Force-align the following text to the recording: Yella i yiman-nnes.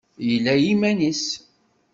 Yella 0.29 0.53
i 0.57 0.61
yiman-nnes. 0.65 1.25